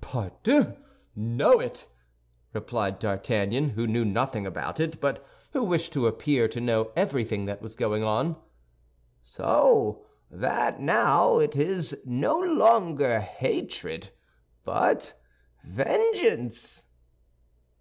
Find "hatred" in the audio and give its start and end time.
13.20-14.10